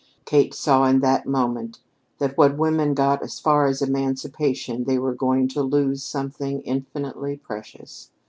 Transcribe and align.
Kate 0.25 0.51
saw 0.55 0.85
in 0.85 0.99
that 1.01 1.27
moment 1.27 1.77
that 2.17 2.35
when 2.35 2.57
women 2.57 2.95
got 2.95 3.21
as 3.21 3.39
far 3.39 3.67
as 3.67 3.83
emancipation 3.83 4.85
they 4.85 4.97
were 4.97 5.13
going 5.13 5.47
to 5.47 5.61
lose 5.61 6.01
something 6.01 6.61
infinitely 6.61 7.37
precious. 7.37 8.09